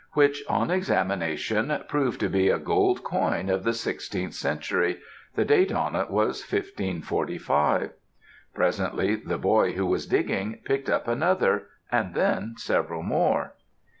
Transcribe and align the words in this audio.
which, 0.13 0.43
on 0.49 0.71
examination, 0.71 1.77
proved 1.87 2.19
to 2.19 2.27
be 2.27 2.49
a 2.49 2.57
gold 2.57 3.03
coin 3.03 3.49
of 3.51 3.63
the 3.63 3.71
sixteenth 3.71 4.33
century, 4.33 4.99
the 5.35 5.45
date 5.45 5.71
on 5.71 5.95
it 5.95 6.09
was 6.09 6.41
1545. 6.41 7.91
Presently, 8.51 9.15
the 9.15 9.37
boy 9.37 9.73
who 9.73 9.85
was 9.85 10.07
digging, 10.07 10.57
picked 10.65 10.89
up 10.89 11.07
another, 11.07 11.67
and 11.91 12.15
then 12.15 12.55
several 12.57 13.03
more. 13.03 13.53